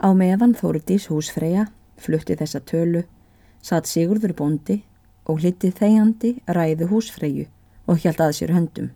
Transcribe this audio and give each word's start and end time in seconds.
Á 0.00 0.08
meðan 0.16 0.54
Þórdís 0.56 1.10
húsfreyja 1.12 1.66
flutti 2.00 2.32
þessa 2.40 2.62
tölu, 2.64 3.02
satt 3.60 3.88
Sigurður 3.88 4.32
bóndi 4.38 4.78
og 5.28 5.42
hliti 5.42 5.68
þegjandi 5.76 6.30
ræðu 6.48 6.86
húsfreyju 6.88 7.44
og 7.84 8.00
hjælt 8.00 8.22
að 8.24 8.36
sér 8.38 8.54
höndum. 8.56 8.86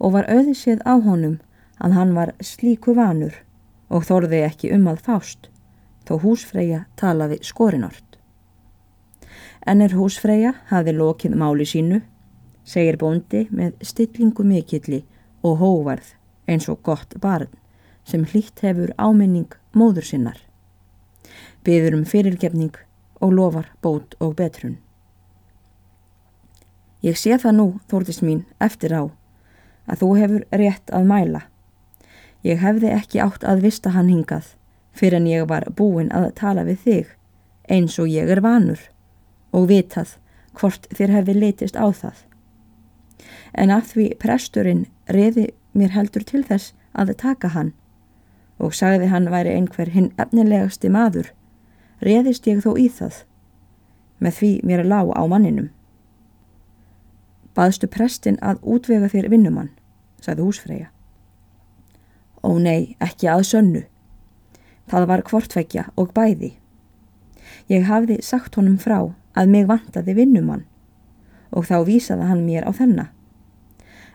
Og 0.00 0.14
var 0.14 0.28
auðsið 0.32 0.80
á 0.88 0.96
honum 1.04 1.36
að 1.84 1.96
hann 1.98 2.14
var 2.16 2.32
slíku 2.40 2.94
vanur 2.96 3.36
og 3.92 4.06
þorði 4.08 4.40
ekki 4.46 4.70
um 4.72 4.88
að 4.88 5.02
fást, 5.04 5.50
þó 6.08 6.16
húsfreyja 6.22 6.86
talaði 6.96 7.42
skorinort. 7.44 8.16
En 9.68 9.84
er 9.84 9.92
húsfreyja 9.92 10.54
hafi 10.70 10.94
lokið 10.96 11.36
máli 11.36 11.66
sínu, 11.68 12.00
segir 12.64 12.96
bóndi 12.96 13.44
með 13.52 13.76
stillingu 13.84 14.48
mikilli 14.48 15.02
og 15.44 15.60
hóvarð 15.60 16.14
eins 16.48 16.70
og 16.72 16.80
gott 16.88 17.12
barn 17.20 17.52
sem 18.08 18.24
hlýtt 18.24 18.64
hefur 18.64 18.92
áminning 18.96 19.52
móður 19.78 20.06
sinnar. 20.08 20.40
Byður 21.64 22.00
um 22.00 22.04
fyrirgefning 22.08 22.74
og 23.20 23.32
lofar 23.32 23.70
bót 23.82 24.16
og 24.20 24.36
betrun. 24.38 24.78
Ég 27.04 27.18
sé 27.20 27.36
það 27.36 27.56
nú, 27.58 27.66
þórtist 27.88 28.24
mín, 28.24 28.44
eftir 28.64 28.94
á, 28.96 29.04
að 29.84 30.00
þú 30.00 30.10
hefur 30.18 30.44
rétt 30.56 30.92
að 30.92 31.08
mæla. 31.10 31.42
Ég 32.44 32.60
hefði 32.60 32.92
ekki 32.92 33.20
átt 33.24 33.44
að 33.44 33.64
vista 33.64 33.92
hann 33.92 34.08
hingað 34.12 34.54
fyrir 34.94 35.18
en 35.18 35.28
ég 35.28 35.46
var 35.48 35.66
búin 35.76 36.10
að 36.14 36.30
tala 36.38 36.64
við 36.64 36.80
þig 36.84 37.12
eins 37.68 37.98
og 37.98 38.10
ég 38.12 38.30
er 38.30 38.42
vanur 38.44 38.80
og 39.56 39.68
vitað 39.70 40.16
hvort 40.54 40.86
þér 40.94 41.14
hefði 41.18 41.36
leitist 41.38 41.76
á 41.76 41.86
það. 41.88 42.16
En 43.54 43.72
að 43.74 43.88
því 43.92 44.06
presturinn 44.20 44.84
reði 45.08 45.48
mér 45.72 45.94
heldur 45.94 46.24
til 46.26 46.44
þess 46.46 46.74
að 46.92 47.14
taka 47.18 47.50
hann 47.54 47.72
og 48.64 48.72
sagði 48.72 49.10
hann 49.12 49.28
væri 49.32 49.52
einhver 49.52 49.90
hinn 49.92 50.12
efnilegasti 50.20 50.88
maður, 50.88 51.28
reðist 52.00 52.48
ég 52.48 52.62
þó 52.64 52.72
í 52.80 52.88
það, 52.88 53.22
með 54.24 54.38
því 54.40 54.52
mér 54.64 54.84
lág 54.88 55.12
á 55.12 55.22
manninum. 55.28 55.70
Baðstu 57.54 57.86
prestin 57.92 58.40
að 58.42 58.62
útvega 58.64 59.10
þér 59.12 59.28
vinnumann, 59.30 59.70
sagði 60.24 60.48
húsfreyja. 60.48 60.88
Ó 62.42 62.56
nei, 62.58 62.96
ekki 63.04 63.28
að 63.30 63.44
sönnu. 63.52 63.82
Það 64.90 65.06
var 65.08 65.24
kvortveggja 65.28 65.86
og 66.00 66.12
bæði. 66.16 66.54
Ég 67.70 67.86
hafði 67.88 68.18
sagt 68.24 68.56
honum 68.58 68.80
frá 68.80 68.98
að 69.38 69.52
mig 69.52 69.68
vantaði 69.68 70.16
vinnumann 70.18 70.64
og 71.54 71.68
þá 71.68 71.84
vísaði 71.86 72.26
hann 72.28 72.42
mér 72.44 72.66
á 72.66 72.72
þennan. 72.74 73.10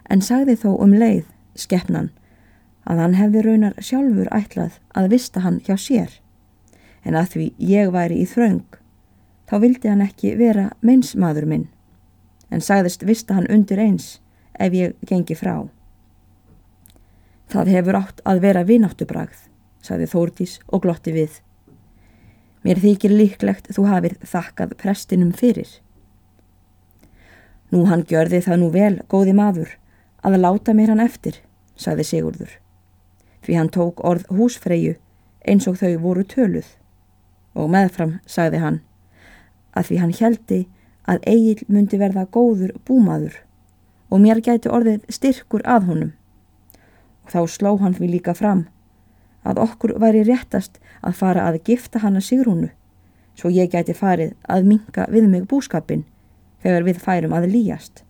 En 0.10 0.22
sagði 0.26 0.58
þó 0.60 0.74
um 0.84 0.94
leið, 0.94 1.24
skeppnan, 1.56 2.10
að 2.88 3.02
hann 3.04 3.16
hefði 3.18 3.44
raunar 3.46 3.76
sjálfur 3.84 4.30
ætlað 4.36 4.80
að 4.98 5.10
vista 5.14 5.44
hann 5.44 5.60
hjá 5.66 5.76
sér, 5.78 6.14
en 7.04 7.18
að 7.18 7.34
því 7.34 7.48
ég 7.72 7.92
væri 7.94 8.22
í 8.22 8.28
þraung, 8.30 8.78
þá 9.50 9.56
vildi 9.64 9.92
hann 9.92 10.06
ekki 10.06 10.36
vera 10.40 10.70
meinsmaður 10.86 11.48
minn, 11.50 11.68
en 12.50 12.64
sagðist 12.64 13.06
vista 13.08 13.36
hann 13.38 13.50
undir 13.52 13.82
eins 13.82 14.20
ef 14.60 14.74
ég 14.74 14.96
gengi 15.06 15.38
frá. 15.38 15.68
Það 17.50 17.72
hefur 17.74 17.98
átt 17.98 18.24
að 18.30 18.42
vera 18.46 18.66
vináttubragð, 18.66 19.46
sagði 19.82 20.10
Þórdís 20.12 20.60
og 20.68 20.84
glotti 20.84 21.14
við. 21.16 21.40
Mér 22.62 22.82
þykir 22.84 23.16
líklegt 23.16 23.72
þú 23.74 23.88
hafið 23.90 24.18
þakkað 24.28 24.76
prestinum 24.82 25.32
fyrir. 25.34 25.70
Nú 27.74 27.86
hann 27.90 28.06
gjörði 28.06 28.42
það 28.46 28.62
nú 28.62 28.72
vel, 28.74 28.96
góði 29.10 29.34
maður, 29.38 29.76
að 30.22 30.42
láta 30.42 30.76
mér 30.78 30.94
hann 30.94 31.06
eftir, 31.06 31.40
sagði 31.80 32.06
Sigurður 32.06 32.58
því 33.46 33.58
hann 33.58 33.72
tók 33.74 34.04
orð 34.06 34.26
húsfreyju 34.34 34.96
eins 35.48 35.68
og 35.68 35.80
þau 35.82 35.98
voru 36.04 36.24
töluð. 36.24 36.68
Og 37.56 37.70
meðfram 37.74 38.20
sagði 38.26 38.64
hann 38.64 38.82
að 39.78 39.90
því 39.90 40.00
hann 40.02 40.16
heldi 40.20 40.60
að 41.10 41.24
Egil 41.30 41.68
myndi 41.68 42.00
verða 42.02 42.26
góður 42.26 42.76
búmaður 42.86 43.38
og 44.10 44.22
mér 44.24 44.42
gæti 44.42 44.70
orðið 44.70 45.06
styrkur 45.14 45.64
að 45.66 45.88
honum. 45.90 46.12
Og 47.26 47.34
þá 47.34 47.42
sló 47.56 47.76
hann 47.82 47.96
því 47.98 48.12
líka 48.16 48.34
fram 48.38 48.66
að 49.48 49.62
okkur 49.64 49.96
væri 50.02 50.26
réttast 50.28 50.80
að 51.02 51.18
fara 51.22 51.48
að 51.48 51.62
gifta 51.70 52.02
hann 52.04 52.20
að 52.20 52.28
Sigrúnu 52.28 52.70
svo 53.40 53.52
ég 53.54 53.72
gæti 53.72 53.96
farið 53.96 54.36
að 54.52 54.68
minka 54.68 55.08
við 55.12 55.30
mig 55.32 55.46
búskapin 55.48 56.04
þegar 56.64 56.86
við 56.88 57.02
færum 57.04 57.36
að 57.38 57.50
líjast 57.54 58.04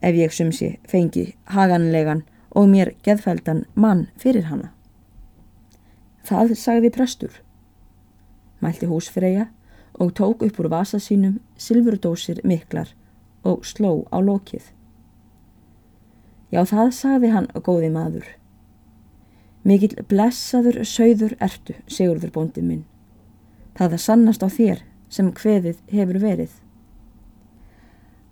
ef 0.00 0.16
ég 0.16 0.32
sumsi 0.32 0.70
fengi 0.88 1.26
haganlegan 1.54 2.22
og 2.50 2.68
mér 2.68 2.92
geðfældan 3.06 3.64
mann 3.74 4.08
fyrir 4.18 4.48
hana. 4.50 4.72
Það 6.26 6.54
sagði 6.58 6.90
prestur. 6.94 7.32
Mælti 8.60 8.86
húsfreyja 8.90 9.48
og 9.94 10.12
tók 10.18 10.42
upp 10.46 10.60
úr 10.60 10.68
vasa 10.70 10.98
sínum 10.98 11.40
silfurdósir 11.56 12.42
miklar 12.44 12.92
og 13.44 13.64
sló 13.64 14.04
á 14.12 14.18
lokið. 14.20 14.62
Já, 16.50 16.64
það 16.66 16.90
sagði 16.92 17.30
hann, 17.30 17.48
góði 17.54 17.90
maður. 17.94 18.26
Mikil 19.62 19.92
blessaður 20.08 20.82
sögður 20.88 21.36
ertu, 21.40 21.76
segurður 21.86 22.32
bóndi 22.34 22.62
minn. 22.64 22.84
Það 23.76 23.96
er 23.96 24.02
sannast 24.02 24.42
á 24.42 24.48
þér 24.48 24.82
sem 25.08 25.30
hveðið 25.32 25.78
hefur 25.92 26.18
verið. 26.22 26.52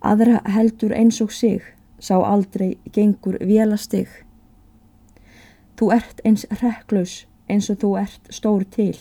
Aðra 0.01 0.41
heldur 0.47 0.95
eins 0.95 1.19
og 1.21 1.31
sig 1.31 1.63
sá 1.99 2.15
aldrei 2.17 2.77
gengur 2.93 3.37
vélastig. 3.39 4.07
Þú 5.77 5.91
ert 5.95 6.21
eins 6.25 6.45
rekklaus 6.61 7.25
eins 7.49 7.69
og 7.71 7.79
þú 7.83 7.91
ert 8.01 8.31
stór 8.33 8.65
til. 8.75 8.95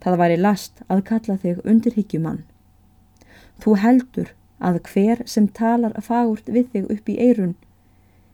Það 0.00 0.20
væri 0.22 0.38
last 0.40 0.80
að 0.88 1.04
kalla 1.10 1.36
þig 1.42 1.64
undirhyggjumann. 1.64 2.44
Þú 3.60 3.76
heldur 3.82 4.30
að 4.60 4.80
hver 4.92 5.22
sem 5.26 5.48
talar 5.48 5.96
fagurt 6.04 6.48
við 6.48 6.70
þig 6.72 6.88
upp 6.94 7.08
í 7.08 7.18
eirun 7.20 7.54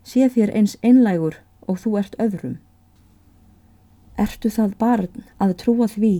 sé 0.06 0.28
þér 0.30 0.54
eins 0.54 0.76
einlægur 0.86 1.40
og 1.66 1.80
þú 1.82 1.96
ert 2.00 2.18
öðrum. 2.22 2.58
Ertu 4.16 4.50
það 4.50 4.76
barn 4.78 5.24
að 5.42 5.56
trúa 5.62 5.88
því 5.90 6.14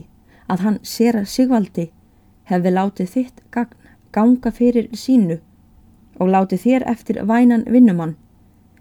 að 0.50 0.62
hann 0.66 0.78
sér 0.82 1.20
að 1.22 1.30
Sigvaldi 1.32 1.86
hefði 2.50 2.72
látið 2.74 3.12
þitt 3.14 3.42
ganga 4.14 4.52
fyrir 4.54 4.90
sínu 4.94 5.38
og 6.20 6.30
láti 6.32 6.58
þér 6.60 6.86
eftir 6.90 7.20
vænan 7.28 7.66
vinnumann, 7.70 8.16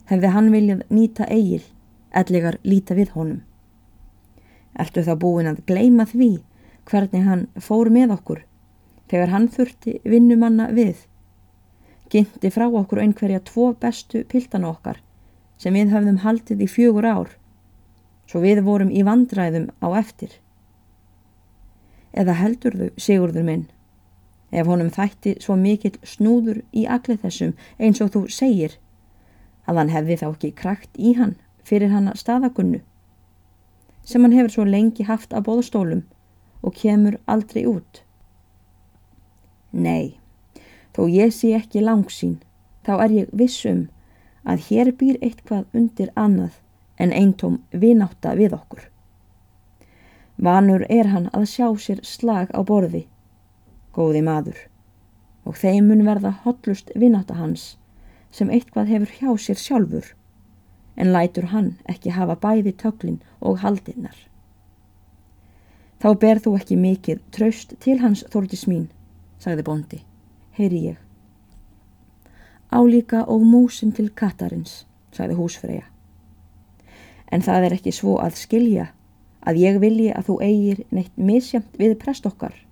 hefði 0.09 0.31
hann 0.35 0.51
viljað 0.53 0.83
nýta 0.89 1.27
eigil, 1.31 1.63
ellegar 2.11 2.59
líta 2.63 2.95
við 2.95 3.11
honum. 3.15 3.41
Ertu 4.79 5.03
þá 5.03 5.15
búin 5.19 5.49
að 5.49 5.63
gleima 5.67 6.05
því 6.07 6.29
hvernig 6.89 7.25
hann 7.25 7.47
fór 7.59 7.89
með 7.89 8.13
okkur, 8.15 8.41
þegar 9.09 9.33
hann 9.33 9.47
þurfti 9.51 9.99
vinnumanna 10.05 10.69
við, 10.75 10.95
gynnti 12.11 12.51
frá 12.53 12.67
okkur 12.69 13.01
einhverja 13.01 13.41
tvo 13.43 13.71
bestu 13.81 14.23
piltana 14.29 14.69
okkar, 14.71 15.01
sem 15.57 15.73
við 15.73 15.93
höfðum 15.95 16.21
haldið 16.23 16.65
í 16.65 16.69
fjögur 16.69 17.07
ár, 17.07 17.29
svo 18.29 18.41
við 18.43 18.61
vorum 18.65 18.91
í 18.91 19.03
vandræðum 19.05 19.71
á 19.81 19.87
eftir. 19.97 20.31
Eða 22.15 22.37
heldur 22.39 22.77
þau, 22.79 22.89
Sigurður 22.97 23.47
minn, 23.47 23.65
ef 24.51 24.67
honum 24.67 24.91
þætti 24.93 25.37
svo 25.43 25.55
mikill 25.59 25.97
snúður 26.03 26.61
í 26.71 26.85
allir 26.85 27.21
þessum 27.21 27.53
eins 27.79 28.01
og 28.01 28.11
þú 28.15 28.25
segir 28.31 28.77
að 29.65 29.81
hann 29.81 29.93
hefði 29.93 30.19
þá 30.21 30.27
ekki 30.31 30.51
krakt 30.61 30.99
í 30.99 31.15
hann 31.17 31.35
fyrir 31.65 31.93
hann 31.93 32.11
að 32.11 32.21
staðagunnu 32.21 32.81
sem 34.05 34.21
hann 34.21 34.35
hefur 34.37 34.53
svo 34.53 34.65
lengi 34.69 35.05
haft 35.07 35.33
að 35.33 35.47
bóðstólum 35.47 36.03
og 36.65 36.75
kemur 36.77 37.17
aldrei 37.25 37.65
út. 37.69 38.01
Nei, 39.71 40.17
þó 40.93 41.07
ég 41.09 41.33
sé 41.33 41.51
ekki 41.57 41.81
langsín, 41.83 42.37
þá 42.85 42.93
er 43.05 43.15
ég 43.19 43.33
vissum 43.33 43.87
að 44.45 44.67
hér 44.69 44.91
býr 44.99 45.17
eitthvað 45.25 45.65
undir 45.73 46.13
annað 46.15 46.61
en 47.01 47.11
eintóm 47.11 47.59
vináta 47.73 48.35
við 48.37 48.53
okkur. 48.55 48.85
Vanur 50.37 50.85
er 50.89 51.09
hann 51.11 51.27
að 51.33 51.49
sjá 51.49 51.67
sér 51.81 52.01
slag 52.05 52.53
á 52.53 52.61
borði 52.61 53.05
góði 53.95 54.21
maður, 54.25 54.57
og 55.47 55.55
þeim 55.61 55.87
mun 55.89 56.03
verða 56.07 56.33
hotlust 56.43 56.91
vinnata 56.99 57.37
hans 57.39 57.75
sem 58.35 58.51
eitthvað 58.51 58.91
hefur 58.91 59.11
hjá 59.15 59.29
sér 59.39 59.59
sjálfur, 59.61 60.07
en 60.99 61.11
lætur 61.15 61.51
hann 61.53 61.75
ekki 61.91 62.11
hafa 62.15 62.35
bæði 62.41 62.73
töklin 62.81 63.21
og 63.39 63.61
haldinnar. 63.63 64.17
Þá 66.03 66.09
ber 66.19 66.41
þú 66.43 66.55
ekki 66.59 66.77
mikið 66.79 67.21
traust 67.31 67.77
til 67.79 67.97
hans 68.01 68.25
þórtis 68.33 68.65
mín, 68.67 68.89
sagði 69.39 69.63
bondi, 69.69 70.01
heyri 70.59 70.81
ég. 70.89 70.99
Álíka 72.75 73.23
og 73.31 73.45
músin 73.47 73.95
til 73.95 74.09
katarins, 74.11 74.83
sagði 75.15 75.39
húsfreyja. 75.39 75.87
En 77.31 77.41
það 77.45 77.69
er 77.69 77.77
ekki 77.79 77.95
svo 77.95 78.19
að 78.19 78.35
skilja 78.41 78.89
að 79.47 79.63
ég 79.63 79.79
vilji 79.79 80.11
að 80.11 80.27
þú 80.27 80.37
eigir 80.43 80.83
neitt 80.91 81.15
misjamt 81.15 81.79
við 81.79 81.95
prest 82.01 82.27
okkar 82.27 82.64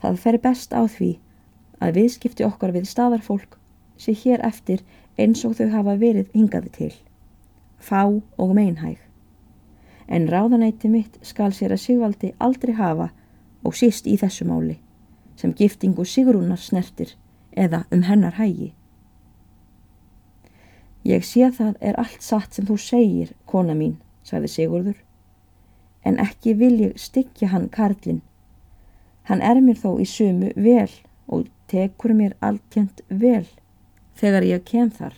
Það 0.00 0.16
fer 0.24 0.38
best 0.40 0.72
á 0.72 0.82
því 0.88 1.10
að 1.80 2.00
viðskipti 2.00 2.46
okkar 2.46 2.72
við 2.76 2.88
staðarfólk 2.88 3.58
sé 4.00 4.16
hér 4.16 4.40
eftir 4.46 4.82
eins 5.20 5.44
og 5.44 5.58
þau 5.58 5.68
hafa 5.76 5.96
verið 6.00 6.32
hingaði 6.34 6.74
til, 6.76 6.94
fá 7.78 8.08
og 8.08 8.54
meinhæg. 8.56 8.98
en 10.10 10.26
ráðanæti 10.28 10.88
mitt 10.90 11.18
skal 11.22 11.52
sér 11.54 11.70
að 11.70 11.82
Sigvaldi 11.84 12.32
aldrei 12.42 12.74
hafa 12.74 13.10
og 13.62 13.76
síst 13.78 14.08
í 14.10 14.16
þessu 14.18 14.46
máli, 14.48 14.80
sem 15.38 15.52
giftingu 15.54 16.04
Sigrúnar 16.04 16.58
snertir 16.58 17.14
eða 17.54 17.84
um 17.94 18.02
hennar 18.02 18.34
hægi. 18.40 18.72
Ég 21.06 21.22
sé 21.24 21.46
það 21.54 21.78
er 21.80 21.98
allt 22.02 22.22
satt 22.22 22.58
sem 22.58 22.66
þú 22.66 22.76
segir, 22.76 23.30
kona 23.46 23.76
mín, 23.78 24.00
sagði 24.26 24.50
Sigurður, 24.56 24.98
en 26.04 26.18
ekki 26.18 26.56
vil 26.58 26.74
ég 26.88 26.98
styggja 26.98 27.52
hann 27.54 27.70
Karlinn. 27.70 28.20
Hann 29.28 29.42
er 29.42 29.60
mér 29.60 29.78
þó 29.78 29.98
í 30.00 30.06
sumu 30.08 30.52
vel 30.56 30.90
og 31.28 31.48
tekur 31.70 32.14
mér 32.16 32.36
alltjönd 32.40 33.02
vel 33.08 33.46
þegar 34.20 34.46
ég 34.48 34.64
kem 34.68 34.90
þar. 34.90 35.14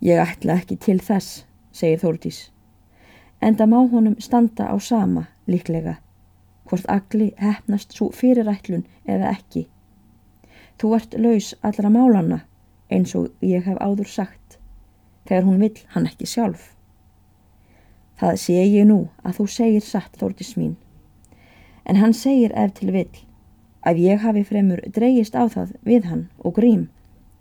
Ég 0.00 0.20
ætla 0.22 0.56
ekki 0.60 0.78
til 0.80 1.00
þess, 1.04 1.44
segir 1.72 2.00
Þórdís, 2.00 2.38
en 3.44 3.56
það 3.58 3.72
má 3.72 3.80
honum 3.92 4.16
standa 4.20 4.70
á 4.72 4.76
sama 4.80 5.26
líklega, 5.50 5.98
hvort 6.64 6.88
agli 6.88 7.32
hefnast 7.36 7.92
svo 7.96 8.08
fyrirætlun 8.16 8.86
eða 9.04 9.34
ekki. 9.34 9.66
Þú 10.80 10.94
ert 10.96 11.16
laus 11.20 11.52
allra 11.60 11.90
málanna 11.92 12.40
eins 12.90 13.12
og 13.18 13.28
ég 13.44 13.66
hef 13.66 13.76
áður 13.76 14.08
sagt, 14.08 14.56
þegar 15.28 15.44
hún 15.48 15.60
vill 15.60 15.82
hann 15.92 16.08
ekki 16.08 16.28
sjálf. 16.30 16.70
Það 18.20 18.40
sé 18.40 18.56
ég 18.64 18.88
nú 18.88 19.02
að 19.24 19.40
þú 19.40 19.46
segir 19.52 19.84
satt 19.84 20.16
Þórdís 20.20 20.54
mín, 20.56 20.78
en 21.84 22.00
hann 22.00 22.16
segir 22.16 22.52
ef 22.54 22.74
til 22.78 22.92
vill 22.94 23.22
að 23.86 24.02
ég 24.04 24.24
hafi 24.24 24.44
fremur 24.44 24.82
dreyist 24.94 25.36
á 25.36 25.48
það 25.48 25.76
við 25.86 26.08
hann 26.10 26.26
og 26.38 26.56
grím 26.58 26.88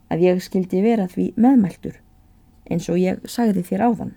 að 0.10 0.26
ég 0.26 0.44
skildi 0.44 0.82
vera 0.84 1.08
því 1.12 1.32
meðmæltur 1.36 2.00
eins 2.70 2.90
og 2.90 3.00
ég 3.02 3.22
sagði 3.30 3.64
þér 3.66 3.86
áðan. 3.90 4.12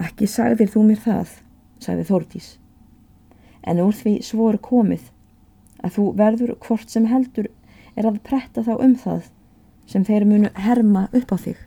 Ekki 0.00 0.28
sagðir 0.28 0.70
þú 0.72 0.82
mér 0.88 1.00
það, 1.02 1.32
sagði 1.80 2.04
Þórdís, 2.08 2.50
en 3.64 3.80
úr 3.82 3.96
því 3.96 4.14
svor 4.24 4.60
komið 4.62 5.08
að 5.80 5.96
þú 5.96 6.06
verður 6.20 6.54
hvort 6.64 6.92
sem 6.92 7.08
heldur 7.08 7.50
er 7.96 8.08
að 8.08 8.20
pretta 8.24 8.64
þá 8.64 8.74
um 8.78 8.94
það 8.96 9.28
sem 9.90 10.04
þeir 10.06 10.26
munu 10.28 10.52
herma 10.54 11.08
upp 11.16 11.34
á 11.34 11.36
þig. 11.40 11.58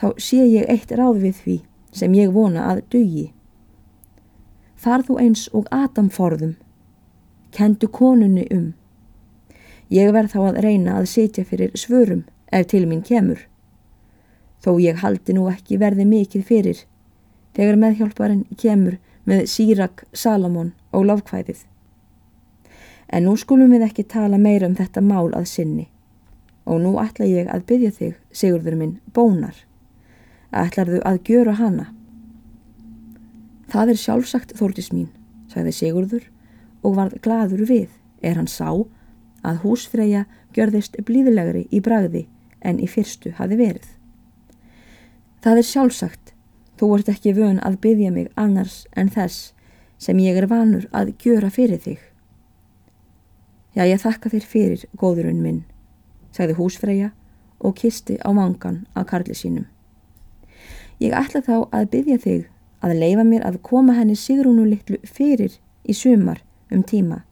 Þá 0.00 0.06
sé 0.22 0.44
ég 0.46 0.68
eitt 0.70 0.92
ráð 0.96 1.20
við 1.24 1.40
því 1.44 1.56
sem 1.92 2.14
ég 2.16 2.32
vona 2.32 2.68
að 2.70 2.84
dugi. 2.92 3.26
Þar 4.80 5.02
þú 5.04 5.14
eins 5.20 5.48
og 5.52 5.66
Adam 5.76 6.08
forðum, 6.08 6.54
kendu 7.52 7.88
konunni 7.92 8.46
um. 8.54 8.70
Ég 9.92 10.12
verð 10.14 10.32
þá 10.32 10.40
að 10.46 10.60
reyna 10.64 10.94
að 10.96 11.10
setja 11.12 11.44
fyrir 11.44 11.74
svörum 11.76 12.22
ef 12.48 12.70
til 12.70 12.86
mín 12.88 13.02
kemur. 13.04 13.42
Þó 14.64 14.78
ég 14.80 15.02
haldi 15.02 15.36
nú 15.36 15.50
ekki 15.52 15.76
verði 15.80 16.06
mikið 16.08 16.46
fyrir 16.48 16.80
þegar 17.56 17.80
meðhjálparinn 17.82 18.46
kemur 18.56 18.96
með 19.28 19.44
Sírak, 19.52 20.06
Salamón 20.16 20.72
og 20.96 21.04
Lofkvæðið. 21.10 21.66
En 23.12 23.26
nú 23.26 23.36
skulum 23.36 23.74
við 23.74 23.84
ekki 23.90 24.08
tala 24.08 24.38
meira 24.40 24.70
um 24.70 24.78
þetta 24.78 25.04
mál 25.04 25.28
að 25.36 25.48
sinni. 25.50 25.88
Og 26.64 26.80
nú 26.80 26.96
ætla 27.02 27.28
ég 27.28 27.50
að 27.52 27.66
byggja 27.68 27.90
þig, 27.98 28.18
Sigurður 28.32 28.80
minn, 28.80 28.98
bónar. 29.12 29.56
Ætlarðu 30.54 31.02
að 31.04 31.20
gjöra 31.26 31.58
hana? 31.58 31.90
Það 33.70 33.92
er 33.92 33.98
sjálfsagt 34.02 34.52
þórtis 34.58 34.88
mín, 34.90 35.10
sagði 35.50 35.72
Sigurður 35.76 36.24
og 36.82 36.96
varð 36.96 37.20
gladur 37.22 37.62
við, 37.68 37.88
er 38.18 38.34
hann 38.34 38.50
sá 38.50 38.82
að 39.46 39.62
húsfreyja 39.62 40.24
gjörðist 40.56 40.98
blíðilegri 41.06 41.68
í 41.70 41.80
bragði 41.84 42.24
en 42.66 42.80
í 42.82 42.88
fyrstu 42.90 43.30
hafi 43.38 43.58
verið. 43.60 43.86
Það 45.40 45.62
er 45.62 45.68
sjálfsagt, 45.70 46.34
þú 46.76 46.90
ert 46.96 47.14
ekki 47.14 47.36
vön 47.38 47.62
að 47.64 47.78
byggja 47.86 48.10
mig 48.12 48.28
annars 48.34 48.82
en 48.98 49.08
þess 49.12 49.52
sem 50.00 50.18
ég 50.18 50.36
er 50.36 50.50
vanur 50.50 50.88
að 50.90 51.14
gjöra 51.22 51.50
fyrir 51.54 51.80
þig. 51.80 52.00
Já, 53.76 53.86
ég 53.86 54.02
þakka 54.02 54.32
þér 54.32 54.46
fyrir, 54.50 54.86
góðurinn 54.98 55.42
minn, 55.44 55.64
sagði 56.34 56.58
húsfreyja 56.58 57.12
og 57.60 57.76
kisti 57.78 58.18
á 58.18 58.34
mangan 58.34 58.82
af 58.98 59.06
karli 59.12 59.36
sínum. 59.36 59.68
Ég 60.98 61.14
ætla 61.14 61.44
þá 61.46 61.68
að 61.70 61.92
byggja 61.94 62.18
þig 62.24 62.48
að 62.80 62.96
leifa 63.02 63.24
mér 63.26 63.44
að 63.46 63.60
koma 63.66 63.96
henni 63.98 64.16
Sigrúnu 64.16 64.64
litlu 64.68 64.98
fyrir 65.04 65.58
í 65.84 65.96
sumar 65.96 66.40
um 66.72 66.82
tíma 66.86 67.22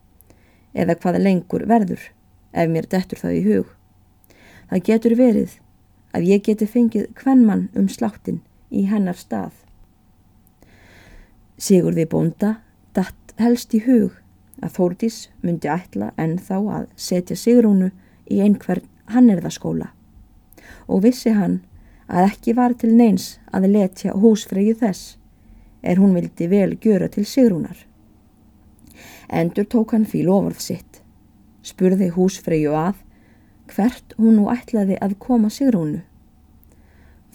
eða 0.73 0.97
hvaða 1.01 1.23
lengur 1.23 1.65
verður 1.69 2.03
ef 2.53 2.69
mér 2.69 2.87
dettur 2.89 3.21
það 3.21 3.37
í 3.37 3.41
hug. 3.47 3.67
Það 4.69 4.85
getur 4.89 5.15
verið 5.17 5.57
að 6.13 6.29
ég 6.29 6.45
geti 6.45 6.67
fengið 6.69 7.09
hvernmann 7.17 7.67
um 7.77 7.89
sláttin 7.89 8.41
í 8.69 8.85
hennar 8.89 9.17
stað. 9.17 9.53
Sigurði 11.57 12.05
bónda 12.09 12.55
datt 12.93 13.33
helst 13.41 13.73
í 13.73 13.81
hug 13.85 14.17
að 14.61 14.75
Þórdís 14.75 15.17
myndi 15.41 15.69
ætla 15.71 16.11
en 16.17 16.37
þá 16.37 16.57
að 16.59 16.85
setja 16.99 17.37
Sigrúnu 17.37 17.91
í 18.29 18.41
einhvern 18.43 18.85
hannirðaskóla 19.09 19.89
og 20.89 21.03
vissi 21.05 21.33
hann 21.33 21.61
að 22.09 22.31
ekki 22.31 22.55
var 22.57 22.75
til 22.77 22.91
neins 22.97 23.37
að 23.53 23.69
letja 23.73 24.15
húsfreyju 24.17 24.75
þess 24.81 25.15
er 25.81 26.01
hún 26.01 26.15
vildi 26.17 26.49
vel 26.51 26.75
gjöra 26.77 27.09
til 27.09 27.25
Sigrúnar. 27.25 27.77
Endur 29.29 29.65
tók 29.65 29.93
hann 29.93 30.05
fíl 30.05 30.29
ofurð 30.29 30.59
sitt, 30.59 31.01
spurði 31.61 32.09
húsfreyju 32.15 32.75
að 32.75 33.01
hvert 33.69 34.15
hún 34.17 34.39
nú 34.39 34.47
ætlaði 34.51 34.97
að 35.01 35.17
koma 35.19 35.49
Sigrúnu. 35.53 36.01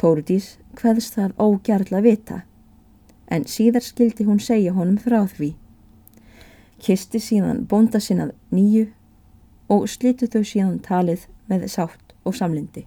Þórdís 0.01 0.57
hveðst 0.81 1.19
það 1.19 1.37
ógjarla 1.39 2.01
vita 2.03 2.43
en 3.31 3.47
síðar 3.49 3.85
skildi 3.87 4.27
hún 4.27 4.43
segja 4.43 4.75
honum 4.75 4.99
frá 5.01 5.23
því 5.25 5.55
kisti 6.85 7.21
síðan 7.23 7.63
bónda 7.69 8.01
sinnað 8.03 8.35
nýju 8.53 8.89
og 9.73 9.87
slitu 9.89 10.29
þau 10.29 10.43
síðan 10.45 10.81
talið 10.85 11.29
með 11.49 11.69
sátt 11.73 12.13
og 12.25 12.37
samlindi. 12.37 12.85